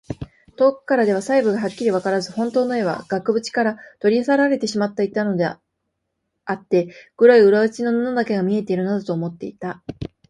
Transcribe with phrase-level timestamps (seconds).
[0.57, 5.59] 遠くからでは細部がはっきりわからず、ほんとうの絵は額ぶちから取り去られてしまったのであ
[6.51, 9.83] って、黒い裏打ちの布だけが見えているのだ、と思っていた。